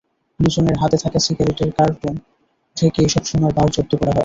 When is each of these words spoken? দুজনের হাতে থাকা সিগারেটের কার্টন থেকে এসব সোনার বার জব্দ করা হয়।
দুজনের 0.39 0.77
হাতে 0.81 0.97
থাকা 1.03 1.19
সিগারেটের 1.19 1.69
কার্টন 1.77 2.15
থেকে 2.77 2.99
এসব 3.01 3.23
সোনার 3.25 3.53
বার 3.57 3.67
জব্দ 3.75 3.91
করা 3.93 4.11
হয়। 4.11 4.19